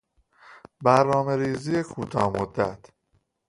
برنامهریزی 0.85 1.83
کوتاه 1.83 2.27
مدت 2.29 2.85